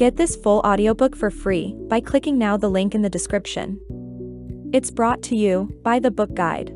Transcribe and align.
Get 0.00 0.16
this 0.16 0.34
full 0.34 0.60
audiobook 0.60 1.14
for 1.14 1.30
free 1.30 1.76
by 1.90 2.00
clicking 2.00 2.38
now 2.38 2.56
the 2.56 2.70
link 2.70 2.94
in 2.94 3.02
the 3.02 3.10
description. 3.10 3.78
It's 4.72 4.90
brought 4.90 5.22
to 5.24 5.36
you 5.36 5.78
by 5.82 5.98
the 5.98 6.10
book 6.10 6.32
guide. 6.32 6.74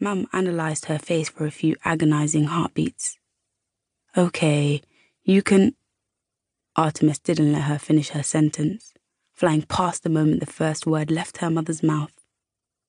Mum 0.00 0.26
analysed 0.32 0.86
her 0.86 0.98
face 0.98 1.28
for 1.28 1.46
a 1.46 1.52
few 1.52 1.76
agonising 1.84 2.46
heartbeats. 2.46 3.16
Okay, 4.16 4.82
you 5.22 5.40
can. 5.40 5.76
Artemis 6.74 7.20
didn't 7.20 7.52
let 7.52 7.70
her 7.70 7.78
finish 7.78 8.08
her 8.08 8.24
sentence, 8.24 8.92
flying 9.32 9.62
past 9.62 10.02
the 10.02 10.10
moment 10.10 10.40
the 10.40 10.46
first 10.46 10.84
word 10.84 11.12
left 11.12 11.36
her 11.36 11.48
mother's 11.48 11.84
mouth. 11.84 12.24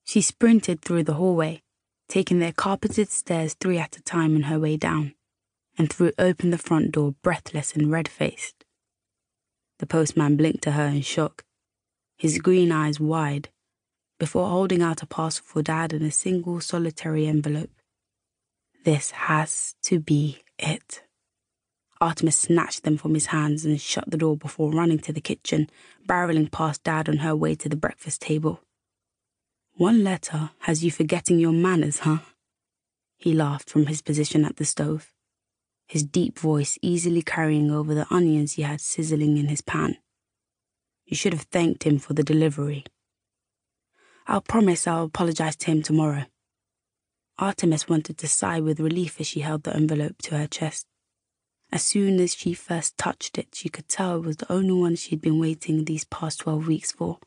She 0.03 0.21
sprinted 0.21 0.81
through 0.81 1.03
the 1.03 1.13
hallway, 1.13 1.61
taking 2.09 2.39
their 2.39 2.53
carpeted 2.53 3.11
stairs 3.11 3.53
three 3.53 3.77
at 3.77 3.97
a 3.97 4.01
time 4.01 4.35
on 4.35 4.41
her 4.49 4.57
way 4.57 4.77
down, 4.77 5.13
and 5.77 5.91
threw 5.91 6.11
open 6.17 6.49
the 6.49 6.57
front 6.57 6.91
door 6.91 7.15
breathless 7.21 7.73
and 7.73 7.91
red 7.91 8.07
faced. 8.07 8.63
The 9.79 9.85
postman 9.85 10.37
blinked 10.37 10.63
to 10.63 10.71
her 10.71 10.85
in 10.87 11.01
shock, 11.01 11.43
his 12.17 12.39
green 12.39 12.71
eyes 12.71 12.99
wide, 12.99 13.49
before 14.19 14.47
holding 14.47 14.81
out 14.81 15.03
a 15.03 15.05
parcel 15.05 15.43
for 15.45 15.61
Dad 15.61 15.91
in 15.91 16.03
a 16.03 16.11
single 16.11 16.61
solitary 16.61 17.27
envelope. 17.27 17.71
This 18.85 19.11
has 19.11 19.75
to 19.83 19.99
be 19.99 20.43
it. 20.57 21.03
Artemis 21.99 22.37
snatched 22.37 22.83
them 22.83 22.97
from 22.97 23.13
his 23.13 23.27
hands 23.27 23.65
and 23.65 23.79
shut 23.79 24.09
the 24.09 24.17
door 24.17 24.37
before 24.37 24.71
running 24.71 24.99
to 24.99 25.13
the 25.13 25.21
kitchen, 25.21 25.69
barreling 26.07 26.51
past 26.51 26.83
Dad 26.83 27.09
on 27.09 27.17
her 27.17 27.35
way 27.35 27.55
to 27.55 27.67
the 27.67 27.75
breakfast 27.75 28.21
table. 28.21 28.61
One 29.73 30.03
letter 30.03 30.51
has 30.59 30.83
you 30.83 30.91
forgetting 30.91 31.39
your 31.39 31.51
manners, 31.51 31.99
huh? 31.99 32.19
He 33.17 33.33
laughed 33.33 33.69
from 33.69 33.87
his 33.87 34.01
position 34.01 34.45
at 34.45 34.57
the 34.57 34.65
stove, 34.65 35.11
his 35.87 36.03
deep 36.03 36.39
voice 36.39 36.77
easily 36.81 37.21
carrying 37.21 37.71
over 37.71 37.93
the 37.93 38.07
onions 38.09 38.53
he 38.53 38.63
had 38.63 38.81
sizzling 38.81 39.37
in 39.37 39.47
his 39.47 39.61
pan. 39.61 39.97
You 41.05 41.15
should 41.15 41.33
have 41.33 41.43
thanked 41.43 41.83
him 41.83 41.99
for 41.99 42.13
the 42.13 42.23
delivery. 42.23 42.85
I'll 44.27 44.41
promise 44.41 44.87
I'll 44.87 45.05
apologize 45.05 45.55
to 45.57 45.67
him 45.67 45.83
tomorrow. 45.83 46.25
Artemis 47.37 47.87
wanted 47.87 48.17
to 48.17 48.27
sigh 48.27 48.59
with 48.59 48.79
relief 48.79 49.19
as 49.19 49.27
she 49.27 49.41
held 49.41 49.63
the 49.63 49.75
envelope 49.75 50.21
to 50.23 50.37
her 50.37 50.47
chest. 50.47 50.87
As 51.71 51.83
soon 51.83 52.19
as 52.19 52.33
she 52.33 52.53
first 52.53 52.97
touched 52.97 53.37
it, 53.37 53.49
she 53.53 53.69
could 53.69 53.89
tell 53.89 54.17
it 54.17 54.25
was 54.25 54.37
the 54.37 54.51
only 54.51 54.73
one 54.73 54.95
she'd 54.95 55.21
been 55.21 55.39
waiting 55.39 55.83
these 55.83 56.05
past 56.05 56.39
12 56.39 56.67
weeks 56.67 56.91
for. 56.91 57.19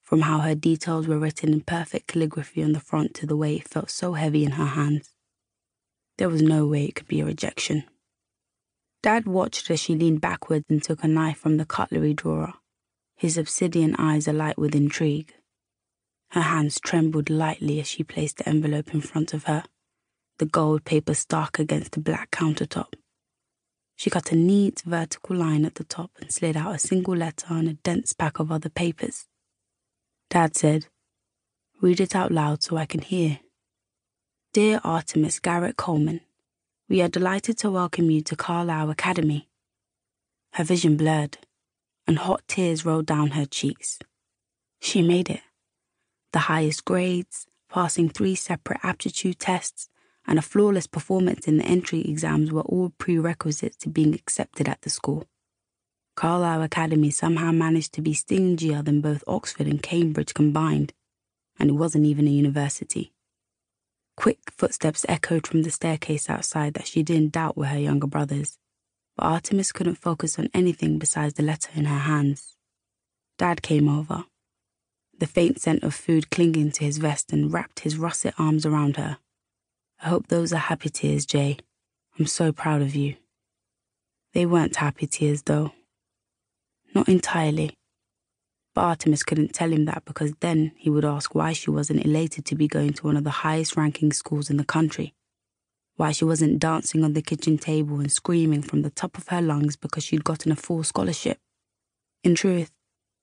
From 0.00 0.22
how 0.22 0.38
her 0.40 0.54
details 0.54 1.08
were 1.08 1.18
written 1.18 1.52
in 1.52 1.62
perfect 1.62 2.06
calligraphy 2.06 2.62
on 2.62 2.72
the 2.72 2.80
front 2.80 3.14
to 3.14 3.26
the 3.26 3.36
way 3.36 3.56
it 3.56 3.68
felt 3.68 3.90
so 3.90 4.12
heavy 4.12 4.44
in 4.44 4.52
her 4.52 4.66
hands. 4.66 5.13
There 6.18 6.28
was 6.28 6.42
no 6.42 6.66
way 6.66 6.84
it 6.84 6.94
could 6.94 7.08
be 7.08 7.20
a 7.20 7.24
rejection. 7.24 7.84
Dad 9.02 9.26
watched 9.26 9.70
as 9.70 9.80
she 9.80 9.94
leaned 9.94 10.20
backwards 10.20 10.64
and 10.68 10.82
took 10.82 11.02
a 11.02 11.08
knife 11.08 11.38
from 11.38 11.56
the 11.56 11.66
cutlery 11.66 12.14
drawer, 12.14 12.54
his 13.16 13.36
obsidian 13.36 13.94
eyes 13.96 14.26
alight 14.26 14.56
with 14.56 14.74
intrigue. 14.74 15.34
Her 16.30 16.40
hands 16.40 16.80
trembled 16.80 17.30
lightly 17.30 17.80
as 17.80 17.86
she 17.88 18.02
placed 18.02 18.38
the 18.38 18.48
envelope 18.48 18.94
in 18.94 19.00
front 19.00 19.34
of 19.34 19.44
her, 19.44 19.64
the 20.38 20.46
gold 20.46 20.84
paper 20.84 21.14
stark 21.14 21.58
against 21.58 21.92
the 21.92 22.00
black 22.00 22.30
countertop. 22.30 22.94
She 23.96 24.10
cut 24.10 24.32
a 24.32 24.36
neat 24.36 24.82
vertical 24.84 25.36
line 25.36 25.64
at 25.64 25.76
the 25.76 25.84
top 25.84 26.10
and 26.20 26.32
slid 26.32 26.56
out 26.56 26.74
a 26.74 26.78
single 26.78 27.16
letter 27.16 27.46
on 27.50 27.68
a 27.68 27.74
dense 27.74 28.12
pack 28.12 28.38
of 28.38 28.50
other 28.50 28.68
papers. 28.68 29.26
Dad 30.30 30.56
said, 30.56 30.86
Read 31.80 32.00
it 32.00 32.16
out 32.16 32.32
loud 32.32 32.62
so 32.62 32.76
I 32.76 32.86
can 32.86 33.02
hear. 33.02 33.40
Dear 34.54 34.80
Artemis 34.84 35.40
Garrett 35.40 35.76
Coleman, 35.76 36.20
we 36.88 37.02
are 37.02 37.08
delighted 37.08 37.58
to 37.58 37.72
welcome 37.72 38.08
you 38.08 38.20
to 38.20 38.36
Carlisle 38.36 38.88
Academy. 38.88 39.48
Her 40.52 40.62
vision 40.62 40.96
blurred, 40.96 41.38
and 42.06 42.20
hot 42.20 42.42
tears 42.46 42.84
rolled 42.86 43.06
down 43.06 43.32
her 43.32 43.46
cheeks. 43.46 43.98
She 44.80 45.02
made 45.02 45.28
it 45.28 45.40
the 46.32 46.46
highest 46.46 46.84
grades, 46.84 47.48
passing 47.68 48.08
three 48.08 48.36
separate 48.36 48.78
aptitude 48.84 49.40
tests, 49.40 49.88
and 50.24 50.38
a 50.38 50.42
flawless 50.42 50.86
performance 50.86 51.48
in 51.48 51.58
the 51.58 51.64
entry 51.64 52.02
exams 52.02 52.52
were 52.52 52.62
all 52.62 52.92
prerequisites 52.96 53.78
to 53.78 53.88
being 53.88 54.14
accepted 54.14 54.68
at 54.68 54.82
the 54.82 54.88
school. 54.88 55.26
Carlisle 56.14 56.62
Academy 56.62 57.10
somehow 57.10 57.50
managed 57.50 57.92
to 57.94 58.00
be 58.00 58.14
stingier 58.14 58.82
than 58.82 59.00
both 59.00 59.24
Oxford 59.26 59.66
and 59.66 59.82
Cambridge 59.82 60.32
combined, 60.32 60.92
and 61.58 61.70
it 61.70 61.74
wasn't 61.74 62.06
even 62.06 62.28
a 62.28 62.30
university. 62.30 63.13
Quick 64.16 64.38
footsteps 64.50 65.04
echoed 65.08 65.46
from 65.46 65.62
the 65.62 65.70
staircase 65.70 66.30
outside 66.30 66.74
that 66.74 66.86
she 66.86 67.02
didn't 67.02 67.32
doubt 67.32 67.56
were 67.56 67.66
her 67.66 67.78
younger 67.78 68.06
brother's, 68.06 68.58
but 69.16 69.26
Artemis 69.26 69.72
couldn't 69.72 69.96
focus 69.96 70.38
on 70.38 70.48
anything 70.54 70.98
besides 70.98 71.34
the 71.34 71.42
letter 71.42 71.70
in 71.74 71.84
her 71.86 71.98
hands. 71.98 72.56
Dad 73.38 73.62
came 73.62 73.88
over, 73.88 74.24
the 75.18 75.26
faint 75.26 75.60
scent 75.60 75.82
of 75.82 75.94
food 75.94 76.30
clinging 76.30 76.70
to 76.72 76.84
his 76.84 76.98
vest 76.98 77.32
and 77.32 77.52
wrapped 77.52 77.80
his 77.80 77.96
russet 77.96 78.34
arms 78.38 78.64
around 78.64 78.96
her. 78.96 79.18
I 80.02 80.08
hope 80.08 80.28
those 80.28 80.52
are 80.52 80.58
happy 80.58 80.90
tears, 80.90 81.26
Jay. 81.26 81.58
I'm 82.18 82.26
so 82.26 82.52
proud 82.52 82.82
of 82.82 82.94
you. 82.94 83.16
They 84.32 84.46
weren't 84.46 84.76
happy 84.76 85.06
tears, 85.06 85.42
though. 85.42 85.72
Not 86.94 87.08
entirely. 87.08 87.74
But 88.74 88.82
Artemis 88.82 89.22
couldn't 89.22 89.54
tell 89.54 89.72
him 89.72 89.84
that 89.84 90.04
because 90.04 90.32
then 90.40 90.72
he 90.76 90.90
would 90.90 91.04
ask 91.04 91.34
why 91.34 91.52
she 91.52 91.70
wasn't 91.70 92.04
elated 92.04 92.44
to 92.46 92.54
be 92.56 92.66
going 92.66 92.92
to 92.94 93.04
one 93.04 93.16
of 93.16 93.24
the 93.24 93.30
highest 93.30 93.76
ranking 93.76 94.12
schools 94.12 94.50
in 94.50 94.56
the 94.56 94.64
country. 94.64 95.14
Why 95.96 96.10
she 96.10 96.24
wasn't 96.24 96.58
dancing 96.58 97.04
on 97.04 97.12
the 97.12 97.22
kitchen 97.22 97.56
table 97.56 98.00
and 98.00 98.10
screaming 98.10 98.62
from 98.62 98.82
the 98.82 98.90
top 98.90 99.16
of 99.16 99.28
her 99.28 99.40
lungs 99.40 99.76
because 99.76 100.02
she'd 100.02 100.24
gotten 100.24 100.50
a 100.50 100.56
full 100.56 100.82
scholarship. 100.82 101.38
In 102.24 102.34
truth, 102.34 102.72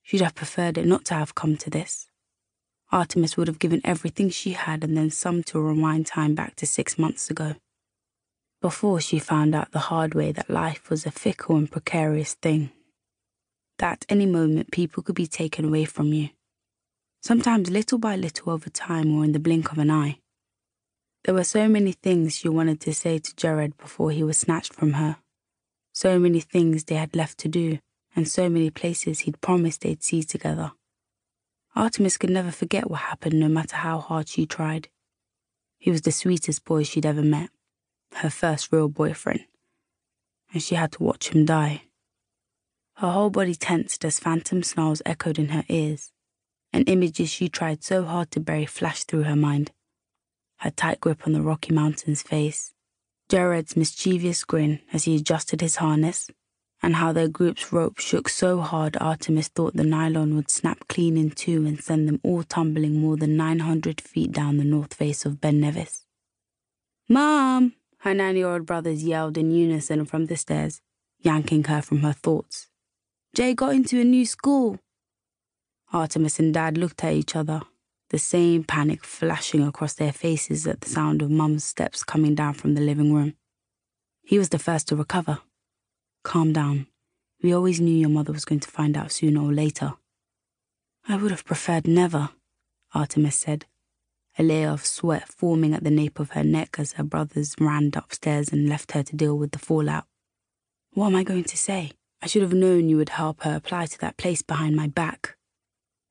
She'd 0.03 0.22
have 0.22 0.35
preferred 0.35 0.78
it 0.78 0.85
not 0.85 1.06
to 1.06 1.13
have 1.13 1.35
come 1.35 1.57
to 1.57 1.69
this. 1.69 2.07
Artemis 2.91 3.38
would 3.38 3.47
have 3.47 3.59
given 3.59 3.81
everything 3.84 4.29
she 4.29 4.51
had 4.51 4.84
and 4.84 4.97
then 4.97 5.09
some 5.09 5.44
to 5.44 5.61
rewind 5.61 6.06
time 6.06 6.35
back 6.35 6.56
to 6.57 6.66
six 6.66 6.97
months 6.97 7.29
ago. 7.29 7.56
Before 8.61 9.00
she 9.00 9.19
found 9.19 9.56
out 9.56 9.72
the 9.72 9.79
hard 9.79 10.13
way 10.13 10.31
that 10.34 10.50
life 10.50 10.90
was 10.90 11.06
a 11.06 11.11
fickle 11.11 11.56
and 11.56 11.72
precarious 11.72 12.34
thing. 12.34 12.72
That 13.81 14.03
at 14.03 14.05
any 14.09 14.27
moment 14.27 14.71
people 14.71 15.01
could 15.01 15.15
be 15.15 15.25
taken 15.25 15.65
away 15.65 15.85
from 15.85 16.13
you. 16.13 16.29
Sometimes 17.23 17.71
little 17.71 17.97
by 17.97 18.15
little 18.15 18.51
over 18.51 18.69
time 18.69 19.11
or 19.17 19.23
in 19.23 19.31
the 19.31 19.39
blink 19.39 19.71
of 19.71 19.79
an 19.79 19.89
eye. 19.89 20.19
There 21.23 21.33
were 21.33 21.43
so 21.43 21.67
many 21.67 21.93
things 21.93 22.37
she 22.37 22.47
wanted 22.47 22.79
to 22.81 22.93
say 22.93 23.17
to 23.17 23.35
Jared 23.35 23.75
before 23.77 24.11
he 24.11 24.23
was 24.23 24.37
snatched 24.37 24.75
from 24.75 24.93
her. 24.93 25.17
So 25.93 26.19
many 26.19 26.41
things 26.41 26.83
they 26.83 26.95
had 26.95 27.15
left 27.15 27.39
to 27.39 27.47
do 27.47 27.79
and 28.15 28.27
so 28.27 28.49
many 28.49 28.69
places 28.69 29.21
he'd 29.21 29.41
promised 29.41 29.81
they'd 29.81 30.03
see 30.03 30.21
together. 30.21 30.73
Artemis 31.75 32.17
could 32.17 32.29
never 32.29 32.51
forget 32.51 32.87
what 32.87 33.09
happened 33.09 33.39
no 33.39 33.47
matter 33.47 33.77
how 33.77 33.97
hard 33.97 34.29
she 34.29 34.45
tried. 34.45 34.89
He 35.79 35.89
was 35.89 36.01
the 36.01 36.11
sweetest 36.11 36.65
boy 36.65 36.83
she'd 36.83 37.07
ever 37.07 37.23
met, 37.23 37.49
her 38.17 38.29
first 38.29 38.71
real 38.71 38.89
boyfriend, 38.89 39.45
and 40.53 40.61
she 40.61 40.75
had 40.75 40.91
to 40.91 41.03
watch 41.03 41.29
him 41.29 41.45
die. 41.45 41.85
Her 42.96 43.12
whole 43.12 43.29
body 43.29 43.56
tensed 43.56 44.06
as 44.06 44.19
phantom 44.19 44.63
snarls 44.63 45.02
echoed 45.06 45.40
in 45.40 45.50
her 45.50 45.63
ears, 45.69 46.12
and 46.72 46.88
images 46.88 47.29
she 47.29 47.50
tried 47.50 47.84
so 47.84 48.03
hard 48.03 48.31
to 48.31 48.40
bury 48.40 48.66
flashed 48.66 49.07
through 49.07 49.24
her 49.24 49.35
mind. 49.35 49.72
Her 50.57 50.72
tight 50.72 51.00
grip 51.00 51.25
on 51.25 51.34
the 51.34 51.41
Rocky 51.41 51.74
Mountains 51.74 52.22
face, 52.22 52.74
Jared's 53.29 53.75
mischievous 53.75 54.44
grin 54.44 54.81
as 54.94 55.06
he 55.06 55.16
adjusted 55.16 55.62
his 55.62 55.78
harness, 55.78 56.29
and 56.84 56.96
how 56.96 57.12
their 57.12 57.28
group's 57.28 57.72
rope 57.72 58.00
shook 58.00 58.28
so 58.28 58.59
hard 58.59 58.97
Artemis 59.00 59.47
thought 59.47 59.75
the 59.75 59.84
nylon 59.84 60.35
would 60.35 60.50
snap 60.50 60.88
clean 60.88 61.16
in 61.18 61.29
two 61.31 61.66
and 61.66 61.81
send 61.81 62.08
them 62.08 62.19
all 62.23 62.44
tumbling 62.44 63.00
more 63.00 63.18
than 63.18 63.38
900 63.38 64.02
feet 64.02 64.31
down 64.31 64.58
the 64.58 64.63
north 64.63 64.94
face 64.94 65.25
of 65.25 65.40
Ben 65.40 65.59
Nevis. 65.59 66.06
Mom! 67.08 67.73
Her 68.00 68.13
nine 68.16 68.35
year 68.35 68.50
old 68.50 68.66
brothers 68.66 69.03
yelled 69.03 69.38
in 69.38 69.52
unison 69.52 70.06
from 70.06 70.25
the 70.25 70.35
stairs, 70.35 70.81
yanking 71.20 71.64
her 71.66 71.82
from 71.82 71.99
her 71.99 72.14
thoughts. 72.14 72.67
Jay 73.33 73.53
got 73.53 73.73
into 73.73 74.01
a 74.01 74.03
new 74.03 74.25
school. 74.25 74.78
Artemis 75.93 76.37
and 76.37 76.53
Dad 76.53 76.78
looked 76.78 77.01
at 77.01 77.13
each 77.13 77.33
other, 77.33 77.61
the 78.09 78.19
same 78.19 78.66
panic 78.66 79.05
flashing 79.05 79.66
across 79.66 79.93
their 79.93 80.11
faces 80.11 80.67
at 80.67 80.81
the 80.81 80.89
sound 80.89 81.22
of 81.22 81.31
Mum's 81.31 81.63
steps 81.63 82.03
coming 82.03 82.35
down 82.35 82.55
from 82.55 82.73
the 82.73 82.81
living 82.81 83.13
room. 83.13 83.35
He 84.22 84.37
was 84.37 84.49
the 84.49 84.59
first 84.59 84.89
to 84.89 84.97
recover. 84.97 85.39
Calm 86.23 86.51
down. 86.51 86.87
We 87.41 87.53
always 87.53 87.79
knew 87.79 87.95
your 87.95 88.09
mother 88.09 88.33
was 88.33 88.43
going 88.43 88.59
to 88.59 88.69
find 88.69 88.97
out 88.97 89.13
sooner 89.13 89.41
or 89.41 89.53
later. 89.53 89.93
I 91.07 91.16
would 91.16 91.31
have 91.31 91.45
preferred 91.45 91.87
never, 91.87 92.31
Artemis 92.93 93.37
said, 93.37 93.66
a 94.37 94.43
layer 94.43 94.69
of 94.69 94.85
sweat 94.85 95.29
forming 95.29 95.73
at 95.73 95.85
the 95.85 95.89
nape 95.89 96.19
of 96.19 96.31
her 96.31 96.43
neck 96.43 96.75
as 96.77 96.93
her 96.93 97.03
brothers 97.03 97.55
ran 97.61 97.91
upstairs 97.95 98.51
and 98.51 98.67
left 98.67 98.91
her 98.91 99.03
to 99.03 99.16
deal 99.16 99.37
with 99.37 99.51
the 99.51 99.59
fallout. 99.59 100.05
What 100.91 101.07
am 101.07 101.16
I 101.16 101.23
going 101.23 101.45
to 101.45 101.57
say? 101.57 101.93
I 102.22 102.28
should 102.28 102.44
have 102.44 102.53
known 102.53 102.88
you 102.88 102.97
would 102.97 103.09
help 103.09 103.41
her 103.44 103.56
apply 103.56 103.88
to 103.88 104.00
that 104.00 104.18
place 104.18 104.41
behind 104.41 104.76
my 104.76 104.88
back. 104.88 105.35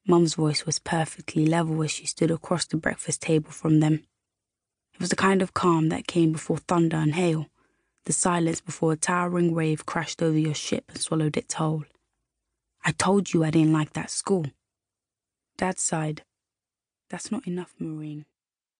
Mum's 0.07 0.35
voice 0.35 0.67
was 0.67 0.81
perfectly 0.81 1.47
level 1.47 1.83
as 1.85 1.93
she 1.93 2.07
stood 2.07 2.31
across 2.31 2.65
the 2.65 2.77
breakfast 2.77 3.23
table 3.23 3.51
from 3.53 3.79
them. 3.79 4.03
It 4.95 5.01
was 5.01 5.11
the 5.11 5.17
kind 5.17 5.41
of 5.41 5.55
calm 5.55 5.89
that 5.91 6.09
came 6.09 6.33
before 6.33 6.59
thunder 6.59 6.97
and 6.97 7.15
hail, 7.15 7.47
the 8.07 8.13
silence 8.13 8.61
before 8.61 8.93
a 8.93 8.97
towering 8.97 9.55
wave 9.55 9.87
crashed 9.87 10.21
over 10.21 10.39
your 10.39 10.55
ship 10.55 10.85
and 10.89 10.99
swallowed 10.99 11.37
its 11.37 11.55
whole. 11.55 11.85
I 12.85 12.93
told 12.93 13.33
you 13.33 13.45
I 13.45 13.51
didn't 13.51 13.73
like 13.73 13.93
that 13.93 14.11
school. 14.11 14.47
Dad 15.57 15.79
sighed. 15.79 16.23
That's 17.09 17.31
not 17.31 17.47
enough, 17.47 17.75
Maureen. 17.79 18.25